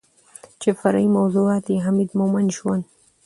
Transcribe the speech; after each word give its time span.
چې 0.61 0.69
فرعي 0.79 1.07
موضوعات 1.17 1.65
يې 1.73 1.77
حميد 1.85 2.09
مومند 2.19 2.49
ژوند 2.57 2.83